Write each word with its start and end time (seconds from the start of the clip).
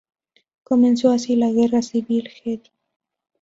Comenzó 0.63 1.11
así 1.11 1.35
la 1.35 1.51
Guerra 1.51 1.83
Civil 1.83 2.27
Jedi. 2.27 2.71